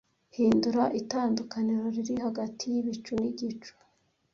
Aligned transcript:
Hindura 0.35 0.83
itandukaniro 1.01 1.83
riri 1.95 2.15
hagati 2.25 2.63
yibicu 2.73 3.11
nigicu 3.21 3.73